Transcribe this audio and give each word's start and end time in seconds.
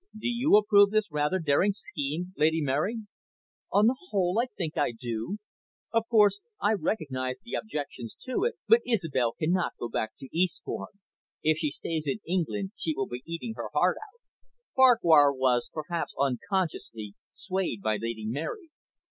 "Do 0.17 0.27
you 0.27 0.55
approve 0.57 0.89
this 0.89 1.11
rather 1.11 1.37
daring 1.37 1.73
scheme, 1.73 2.33
Lady 2.35 2.59
Mary?" 2.59 3.01
"On 3.71 3.85
the 3.85 3.95
whole, 4.09 4.39
I 4.41 4.47
think 4.57 4.75
I 4.75 4.91
do. 4.91 5.37
Of 5.93 6.07
course, 6.09 6.39
I 6.59 6.73
recognise 6.73 7.41
the 7.41 7.53
objections 7.53 8.15
to 8.23 8.43
it. 8.45 8.55
But 8.67 8.81
Isobel 8.83 9.33
cannot 9.33 9.73
go 9.79 9.89
back 9.89 10.13
to 10.17 10.27
Eastbourne. 10.35 10.97
If 11.43 11.59
she 11.59 11.69
stays 11.69 12.07
in 12.07 12.17
England 12.25 12.71
she 12.75 12.95
will 12.95 13.05
be 13.07 13.21
eating 13.27 13.53
her 13.55 13.69
heart 13.75 13.97
out." 13.97 14.21
Farquhar 14.75 15.33
was, 15.33 15.69
perhaps 15.71 16.15
unconsciously, 16.19 17.13
swayed 17.31 17.83
by 17.83 17.97
Lady 17.97 18.25
Mary. 18.25 18.71